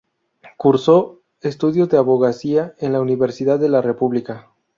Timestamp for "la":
2.93-3.01, 3.69-3.83